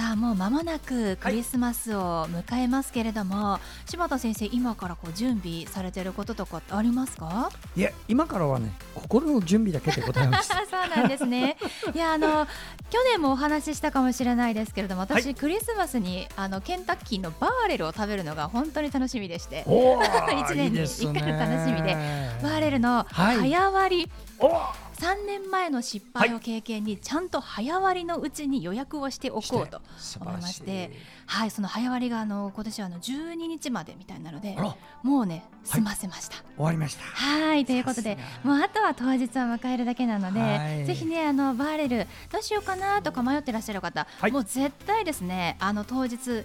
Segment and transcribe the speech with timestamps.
[0.00, 7.50] さあもう間もなくクリスマスを迎えますけれども、はい、柴田先生今からこう準備されてることとかありますか？
[7.76, 10.48] いや今からはね心の準備だけでございます。
[10.70, 11.58] そうなんですね。
[11.94, 12.46] いやあの
[12.88, 21.94] 去年もお話ししたかもしれないですけれども私、はい、クリスマスにあのケンタッキーのバーレルを食べるのが本当に楽しみでして1 年に1回楽しみで
[22.42, 23.96] バーレルの早割。
[23.98, 29.80] り、はい3年前の失敗を経験にちゃんと早割のうちに予約をしておこうと
[30.20, 30.90] 思いまして。
[31.24, 31.50] はい。
[31.50, 34.58] その早割があの今年はあの12日までみたいなので
[35.02, 37.02] もうね済ませました、はい、終わりました。
[37.02, 37.64] はい。
[37.64, 46.44] ということでもうあとは当日は迎えるだけなのでぜひねあのバーレルどうしようかなとか迷ってらっしゃる方、はい、もう絶対ですねあの当日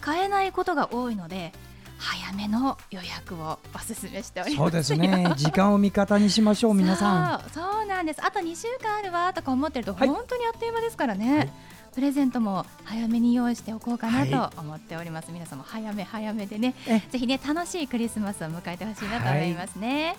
[0.00, 1.52] 買えないことが多いので
[1.98, 4.56] 早めの予約をお勧めしております。
[4.56, 5.34] そうですね。
[5.36, 7.50] 時間を味方にしましょう 皆さん。
[7.52, 8.24] そうなんです。
[8.24, 11.52] あと2週間あるわとか思ってると、はい、本当にあっという間ですからね、はい、
[11.94, 16.74] プレゼントも早めに用意しておこうかなと思っております、はい、皆さんも早め早めでね。
[17.10, 20.16] ぜひね楽しいクリスマスを迎えてほしいなと思いますね。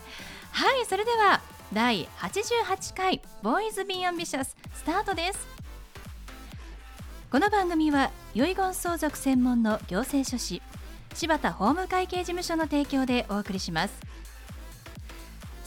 [0.52, 1.40] はい、それでは
[1.72, 5.48] 第88回ボーイズビーアンビシャススタートです。
[7.32, 10.64] この番組は遺言相続専門の行政書士
[11.14, 14.09] 柴田法務会計事務所の提供でお送りします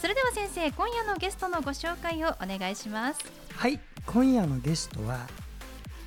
[0.03, 3.21] それでは先生今夜のゲストのご紹介をお願いします。
[3.55, 5.29] はい今夜のゲストは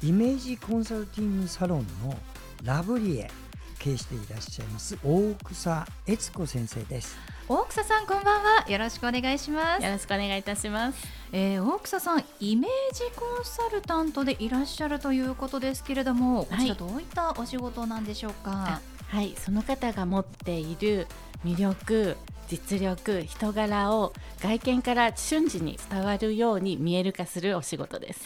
[0.03, 2.13] イメージコンサルティングサロンの
[2.61, 3.31] ラブリエ
[3.79, 7.17] 経営していらっしゃいます大草悦子先生です。
[7.47, 8.69] 大草さんこんばんは。
[8.69, 9.83] よろしくお願いします。
[9.85, 21.07] よろしくお願いいたします、えー、大草さんイメージコンサルタントでいらっしゃるということですけれども、こちらどういったお仕事なんでしょうか、はいその方が持っている
[21.43, 22.17] 魅力
[22.47, 28.21] 実力人柄を外見から瞬時に伝わるように見える化するお仕事です。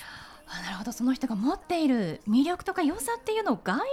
[0.47, 0.91] あなるほど。
[0.91, 3.84] その人が持っている魅力とか良さっていうのを外見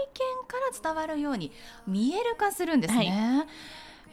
[0.48, 1.52] から伝わるように
[1.86, 2.98] 見える化するんですね。
[2.98, 3.46] はい。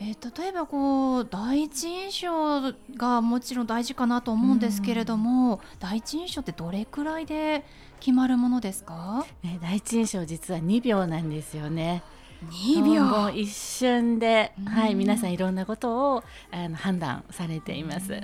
[0.01, 7.63] えー、例えばこう第一印象がもちろん大事かなと思うんですけれども、第一印象ってどれくらいで
[7.99, 12.03] 決まるものですか、ね、第一印象実は2秒なんですよね。
[12.49, 13.29] 2秒。
[13.29, 18.21] 一瞬で、はい、皆さんいろんなことをあの判断されています。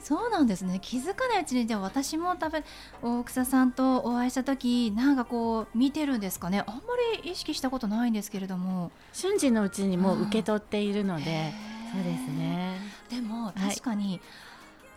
[0.00, 0.78] そうなんですね。
[0.80, 2.62] 気づかないうちにでも私も多分
[3.02, 6.62] 大草さんとお会いした時なんかこう見てるんですかね。
[6.66, 6.82] あんま
[7.22, 8.92] り意識したことないんですけれども。
[9.12, 11.52] 瞬時のうちにもう受け取っているので
[11.92, 12.78] そうですね。
[13.10, 14.20] でも確かに、はい、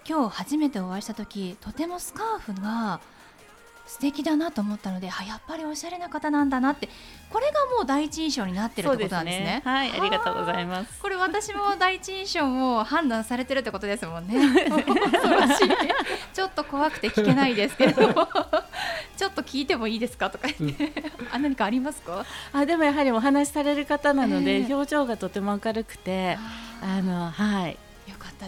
[0.07, 2.99] 今日初めてお会いした時とてもスカーフが
[3.89, 6.89] 素敵だなと思ったのであやっぱりおしゃれな方なんだなって
[7.31, 9.61] これがもう第一印象になってるってことなんですね。
[9.63, 9.73] すね。
[9.73, 11.01] はいありがとうございます。
[11.01, 14.35] これ私も第一印象を判断されてるってことですもんね。
[16.33, 18.13] ちょっと怖くて聞けないですけど。
[19.17, 20.47] ちょっと聞いてもいいですかとか。
[20.59, 20.93] 言って、
[21.33, 22.25] あ何かありますか？
[22.53, 26.37] あでもやはりお話しされる方なので、えー、表情がとても明るくて
[26.81, 27.77] あのはい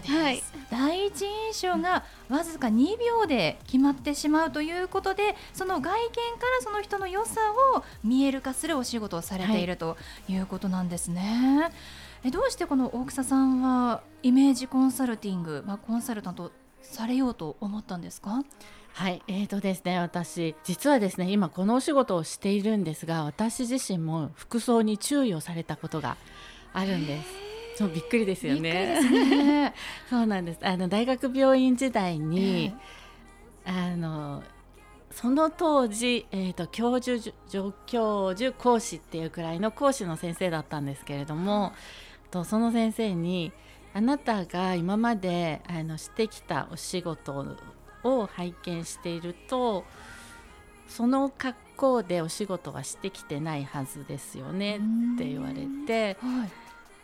[0.00, 7.40] です、はい、第一印象がわずか2秒で決まってしまうということでその外見からその人の良さ
[7.76, 9.96] を見える化するお仕事をされていると
[10.28, 10.36] い。
[10.42, 11.20] うことなんですね。
[11.60, 11.72] はい、
[12.24, 16.52] えどうしてこの大草さんはイメージコンサルティング、まあ、コンサルタント
[16.82, 18.44] されようと思ったんですか？
[18.94, 26.18] はい、えーとですね、私実はですね今このお仕事をしているんですが私自身も服装に注意をされたことが
[26.74, 27.51] あるんです。
[27.82, 29.00] そうびっくりですよね。
[29.02, 29.74] ね
[30.08, 30.60] そうなんです。
[30.62, 32.72] あの大学病院時代に、
[33.64, 34.44] えー、あの
[35.10, 41.72] その当時、えーと、教授助教授講師っていうくらいの講師の先生だったんですけれども、
[42.30, 43.52] とその先生に
[43.94, 47.44] あなたが今まであのしてきたお仕事
[48.04, 49.84] を拝見していると
[50.88, 56.50] その格好でお仕事はしてきてないはずですよねって言われて、はい、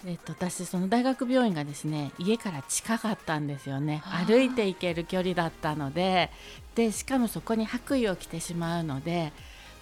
[0.07, 4.03] えっと、私その大学病院がですね家から近かったんですよね。
[4.27, 6.31] 歩いて行ける距離だったので。
[6.79, 9.33] でしかもそこに白衣を着てしまうので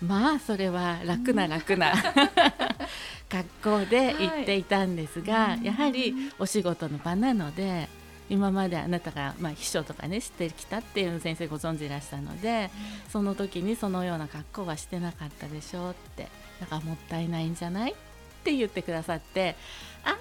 [0.00, 1.92] まあそれは楽な楽な
[3.28, 7.90] 格好で行っていたんですが、はいやはりお仕事の場なので
[8.30, 12.70] 今まであなたが、まあ、秘書とかね知ってきたっていうのを先生ご存知いらしたので、
[13.12, 16.28] その時にそのような格好はしてなかったでしょうって。
[16.60, 17.94] だからもったいないんじゃないっ
[18.46, 19.56] て言ってくださって
[20.04, 20.14] ああ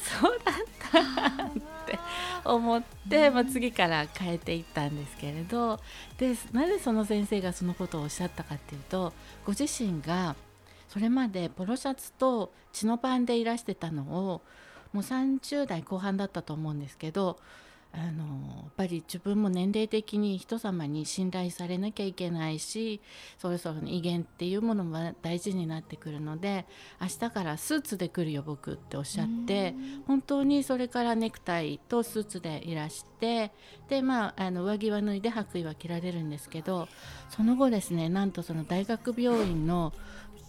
[0.00, 0.54] そうだっ
[0.92, 1.50] たっ
[1.86, 1.98] て
[2.44, 5.80] 思って、まあ、次から変えていったんですけれど
[6.16, 9.12] でなぜその先生がそのことをおっしゃったかっていうと
[9.44, 10.36] ご自身が
[10.88, 14.42] それまでポロシャツとチノパンでいらしてたのを
[14.92, 17.38] もう30代後半だったと思うんですけど
[17.94, 23.00] あのやっぱり自分も年齢的に人様に信頼されなきゃいけないし
[23.38, 26.64] そろそろの威厳っていうものも大事になってくるので
[27.00, 29.74] 明日からスーツで来るよ僕っておっしゃって
[30.06, 33.52] 本当にそれからネクタイとスーツでいらして
[33.88, 36.88] でまああの上着は脱いで白衣は着られるんですけど
[37.28, 39.92] その後ですねなんとその大学病院の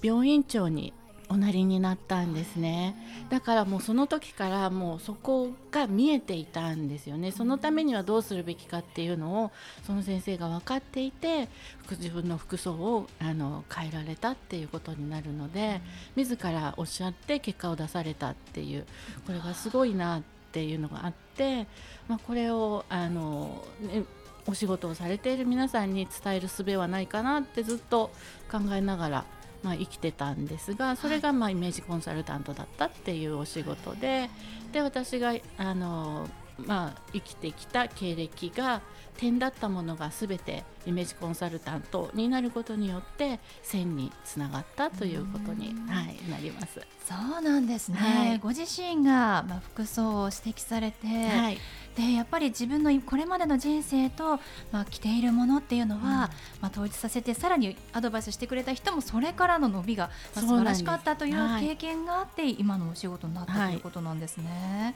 [0.01, 0.93] 病院長に
[1.33, 2.95] おなりになったんですね。
[3.31, 7.31] だからもうその時からもうそこが見えていたんですよね。
[7.31, 9.51] そのためにはどうするべきかっていうのを
[9.87, 11.49] その先生が分かっていて
[11.89, 15.81] 自分の服装をあの変えられたっていうことになるので
[16.15, 18.85] 自らおっしゃって結果を出されたっていう
[19.25, 20.21] これがすごいなっ
[20.51, 21.65] ていうのがあって、
[22.07, 24.03] まあ、これをあの、ね、
[24.45, 28.11] お仕事をされている皆さんに伝える術はないかなってずっと
[28.51, 29.25] 考えながら、
[29.63, 34.29] まあ、生きてたんですがそれがまあイメージコンサルタントだったっていうお仕事で
[34.73, 36.27] で私があの、
[36.57, 38.81] まあ、生きてきた経歴が
[39.17, 46.81] 点だったものが全てイメージコンサルタントになることによって線につながったということに、はい、なります。
[47.05, 48.39] そうなんですね、はい。
[48.39, 51.57] ご自身が、まあ、服装を指摘されて、はい。
[51.95, 54.39] でやっぱり自分のこれまでの人生と、
[54.71, 64.95] まあ、着ているものっていうのは、まあ、統一させてさらにアドバイスしてくれた人もそれからの伸びが、まあ、素晴らしかったという経験があって、今のお仕事になったはいということなんですね。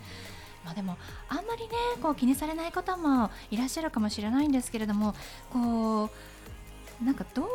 [0.67, 0.97] まあ、でも
[1.29, 1.69] あんまりね
[2.01, 5.15] こう気にされない方もいらっしゃるかもしれないんですけれども
[5.49, 6.09] こ
[7.01, 7.47] うなんかど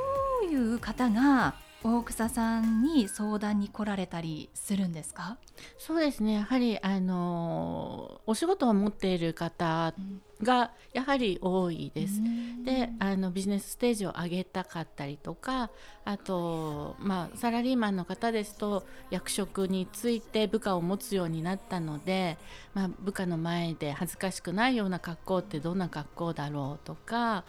[0.42, 5.38] ういう方が大草さんに相談に来られたりするんですか、
[5.78, 6.34] そうですね。
[6.34, 9.92] やはりあのお仕事を持っている方
[10.42, 12.20] がやはり多いです。
[12.64, 15.70] であのビジネスステージを上げたかったりとか
[16.04, 22.38] あと、まあ、サラリーマンの方ですと役職について部下を持つようになったので、
[22.74, 27.44] まあ、部下の前で恥ずかしくないような格好ってどんな格好だろうとか、まあ、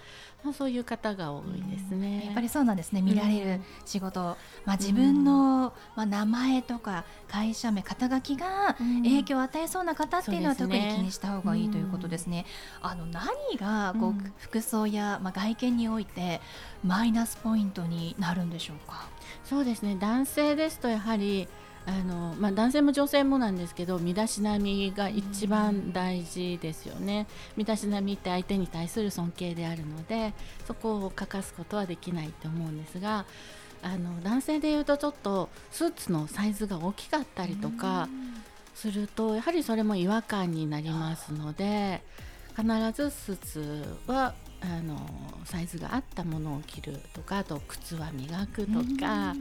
[0.51, 2.25] そういう方が多いですね。
[2.25, 3.01] やっぱりそうなんですね。
[3.01, 4.35] 見られる仕事、
[4.65, 9.03] まあ、自分の、まあ、名前とか会社名肩書きがうん。
[9.03, 12.45] 影響を与えそうな方っていうのは特に気にした方がいいということですね。
[12.81, 13.23] あの何
[13.57, 14.33] がこう、うん。
[14.37, 16.41] 服装や、まあ、外見において
[16.83, 19.07] マイナスポイントになるんでしょうか？
[19.45, 19.95] そうですね。
[19.99, 21.47] 男性ですとやはり
[21.85, 27.27] あの、まあ、男性も女性もなんですけど身だしなみが一番大事ですよね。
[27.57, 30.33] 身だしなみって相手に対する尊敬であるので
[30.65, 33.25] そこを欠かすことはできないと思うんですが
[33.81, 38.07] あの男性でいうとちょっとスーツのサイズが大きかったりとか
[38.73, 42.01] するとやはりそれも違和感になりますので
[42.55, 44.97] 必ずスーツはあの
[45.43, 49.35] サイズがあったものを着るとかあと靴は磨くとか。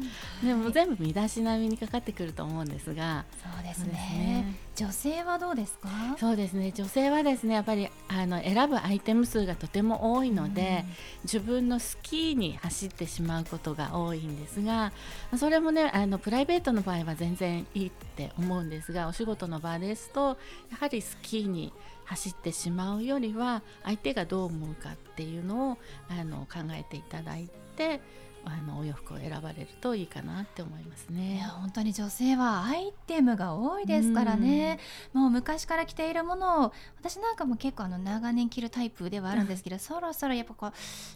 [0.45, 3.93] でも全部身だしなみにかかってくると思うんですがそうですね。
[3.93, 4.55] ね。
[4.75, 5.88] 女性はどうですか？
[6.19, 6.73] そうですね。
[6.73, 10.85] 女性はですねやっぱりあの選ぶアイテム数がとても多いので、
[11.25, 14.93] 自分の好きに走ってしまうことが多いんですが
[15.37, 20.38] それもねあのプライベートの場合は全然いいって思うんですがお仕事の場ですと
[20.71, 21.73] やはり好きに
[22.05, 25.78] 走ってしまうよりは相手がどう思うかっていうのを
[26.09, 28.00] あの考えていただいて
[28.45, 31.49] あのお洋服を選ばれるといいかなって思いますいねや。
[31.49, 34.81] 本当に女性はアイテムが多いですからね、
[35.12, 40.73] もう昔から着ているものを私なんかも結構あの長年着るタイプではあるんですけど、そろそろやっぱこう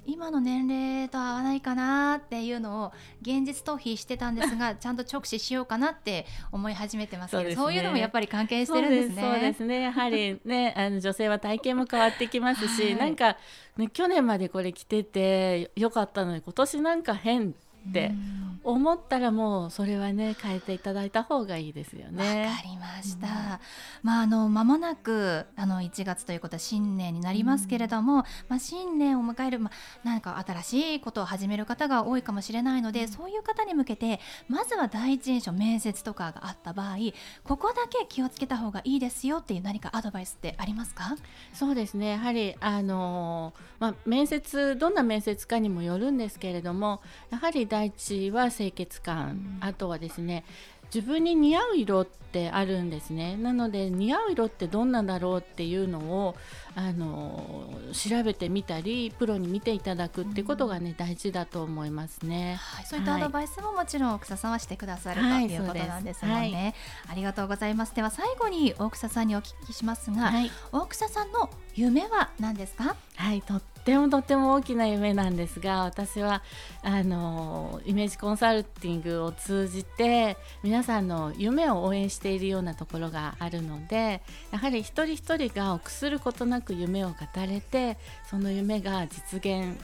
[0.07, 9.23] 今の年齢と合わないかなっていうのを現実逃避してたんですが ちゃんと直視しようかなって思い始めてますけどそう,、そういうのもやっぱり関係してるんですね。
[9.23, 9.81] そうですね。
[9.81, 12.97] やはりねあの女性は体型も変わってきますし、はい。
[12.97, 13.37] なんか、
[13.77, 17.53] ね、去年までこれ着ててよかったのに今年なんか変っ
[17.93, 22.53] てうん思ったらもうそれはね変えていただいた方がいいですよわね。
[22.53, 23.61] かりました。
[24.03, 36.97] まああの間もなくあの1月ということは新年になりますけれども、まあ新年を迎えるまあ何か新しいことを始める方が多いかもしれないので、そういう方に向けてまずは第一印象面接とかがあった場合、
[37.45, 41.17] ここだけ気をつけた方がいいですよっていう何かアドバイスってありますか？
[41.53, 47.01] そうですねやはりあのまあ、面接どんな面接かにもよるんですけれども
[47.31, 50.45] やはり第一は清潔感、あとはですね
[50.85, 52.07] 自分に似合う色っ
[52.37, 53.37] てあるんですね。
[53.37, 56.37] なので似合う色ってどんなんだろうっていうのを
[56.75, 66.75] あの調べてみたりプロに見ていただくってことがね、大事だと思いますね、はい、そういったアドバイスももちろん大草さんはしてくださる、はい、ということなんですもんね、
[67.07, 67.95] はい、ありがとうございます。
[67.95, 70.33] では最後に大草さんにお聞きしますが、
[70.73, 72.97] 大草さんの夢は何ですか？
[73.17, 76.43] はいとってもとっても大きな夢なんですが私は
[76.83, 87.17] あのイメージコンサルティングを通じて皆さんの夢を応援してているようなところがあるのでやはり一人一人が臆することなく夢を語
[87.47, 87.97] れて
[88.29, 89.81] その夢が実現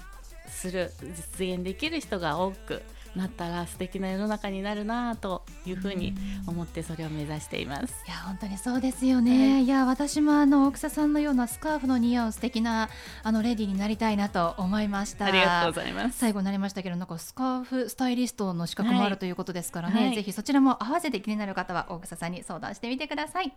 [0.49, 2.83] する実現できる人が多く
[3.17, 6.15] なったら素敵な世の中になるなというふうに
[6.47, 8.05] 思ってそれを目指しています。
[8.07, 9.55] いや本当にそうですよね。
[9.55, 12.89] はい、いや私もあの大草さんのようなスカーフの似合う素敵な
[13.23, 15.27] あのレディになりたいなと思いました。
[15.27, 16.19] ありがとうございます。
[16.19, 20.07] 最後になりましたけどなんかスカーフスタイリストの資格もあるということですからね。
[20.07, 23.53] はい、ぜひそちらも合わせて気になる方は大草さんに相談してみてください。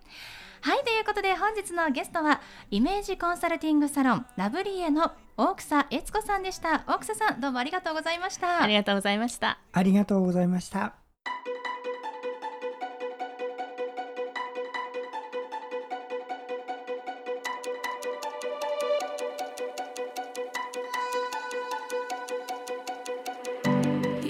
[0.62, 10.96] はいということで本日のゲストはイメージコンサルティングサロンラブリエの大草悦子さんでした大草さんどうもありがとうございましたありがとうございましたありがとうございました。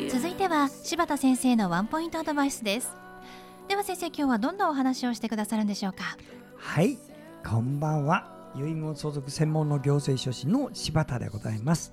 [0.09, 2.95] 続いては柴田先生のワンポイントアドバイスです。
[3.67, 6.17] では先生今日はどんなお話をしてくださるんでしょうか？
[6.57, 6.97] はい。
[7.47, 8.31] こんばんは。
[8.55, 11.91] 遺言相続専門の行政書士の柴田でございます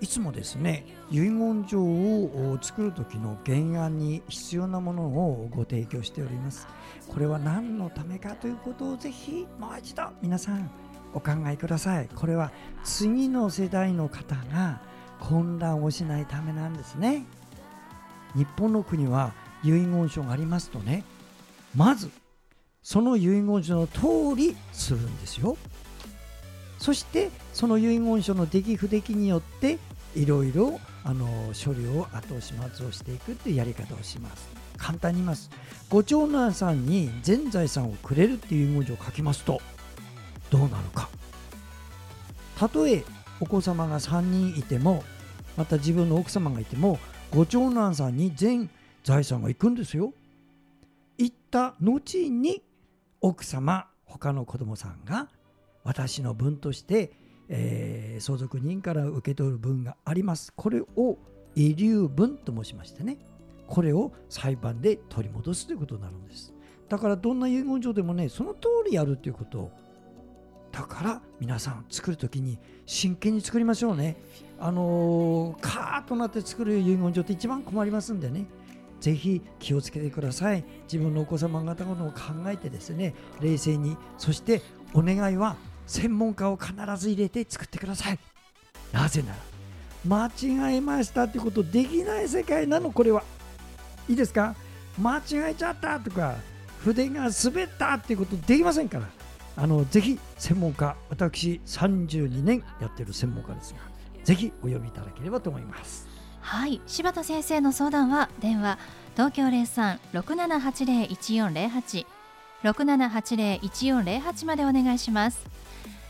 [0.00, 6.66] いつもですね遺言状を作る時の原案に必要なものをご提供しております。
[7.08, 10.70] これは何のためかということをぜひもう一度皆さん
[11.14, 12.08] お考えください。
[12.14, 12.52] これは
[12.84, 14.80] 次の世代の方が
[15.20, 17.24] 混乱をしないためなんですね。
[18.34, 19.32] 日本の国は
[19.64, 21.04] 遺言書がありますとね
[21.74, 22.10] まず
[22.82, 25.56] その遺言書の通りするんですよ。
[26.86, 29.78] そしてその遺言書の出来不出来によって
[30.14, 34.48] いろいろあの処理を後始末をしていくっていうやり方をします。
[34.76, 35.50] 簡単に言います。
[35.90, 39.60] ご長男さんに全財産をくれるっていう遺言状を書きますと
[40.48, 41.08] どうなるか。
[42.56, 43.04] たとえ
[43.40, 45.02] お子様が3人いても
[45.56, 47.00] また自分の奥様がいても
[47.32, 48.70] ご長男さんに全
[49.02, 50.12] 財産がいくんですよ。
[51.18, 52.62] 行った後に
[53.20, 55.26] 奥様他の子供さんが
[55.86, 57.12] 私の分として、
[57.48, 60.52] えー、相続人から受け取る分があります。
[60.54, 61.16] これを
[61.54, 63.18] 遺留分と申しましてね。
[63.68, 66.52] これを裁判で取り戻すということになるんです。
[66.88, 69.70] だからどんな遺言状でもねその通りやるということ
[70.70, 74.16] だから皆さん作る時に真剣に作りましょうね。
[74.58, 78.46] あのー、カーッとなって作る遺言状って一番困りますんでね。
[79.00, 80.64] ぜひ気をつけてください。
[80.84, 84.62] 自分のお子様方のことを考えてですね冷静にそして
[84.94, 88.18] お願いは専門家を必ず入れて作ってください。
[88.92, 89.36] なぜなら
[90.06, 92.92] 間違えましたってことできない世界なの。
[92.92, 93.22] これは。
[94.08, 94.54] いいですか？
[95.00, 96.36] 間違えちゃったとか
[96.80, 99.08] 筆が滑ったっていうことできませんから。
[99.58, 103.78] あのぜひ専門家私32年やってる専門家ですが
[104.22, 106.06] ぜひお読みいただければと思います。
[106.40, 106.80] はい。
[106.86, 108.78] 柴田先生の相談は電話
[109.14, 112.06] 東京03-6780-1408
[112.64, 115.44] 6780-1408までお願いします。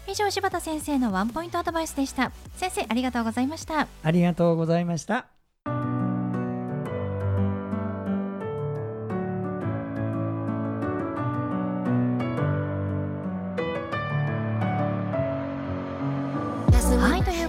[0.09, 2.33] 以上柴田先生のワンポイントアドバイスでした。
[2.57, 3.89] 先生ありがとうございました。
[4.03, 5.27] ありがとうございました。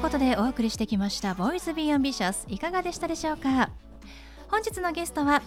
[0.07, 3.71] ことでお送りしてきました「Boys Be Ambitious」いかがでしたでしょうか？
[4.49, 5.41] 本日のゲストは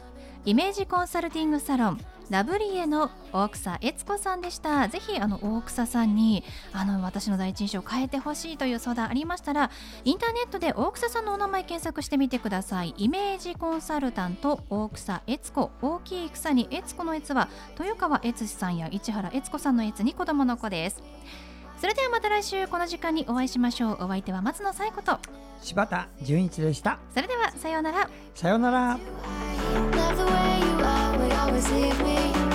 [0.45, 4.87] イメージコンサルティングサロンラブリエの大草悦子さんでした。
[4.87, 9.71] ぜひあの大草さんにあの私の第一印象を変えてほしいという相談ありましたら
[10.05, 12.95] インターネットで大草さんのお名前検索してみてください。
[12.97, 21.03] イメージコンサルタント大草悦子大きい草に悦子の悦は豊川悦司さんや市原悦子さんの悦に子供の子です。
[21.81, 24.05] それではまた来週この時間にお会いしましょう。
[24.05, 25.19] お相手は松野紗子と。
[25.63, 26.99] 柴田純一でした。
[27.13, 28.09] それではさようなら。
[28.35, 28.99] さようなら
[31.53, 32.50] was it me?